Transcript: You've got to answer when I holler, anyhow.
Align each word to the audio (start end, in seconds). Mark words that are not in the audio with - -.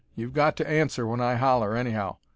You've 0.15 0.33
got 0.33 0.57
to 0.57 0.67
answer 0.67 1.05
when 1.05 1.21
I 1.21 1.35
holler, 1.35 1.75
anyhow. 1.75 2.17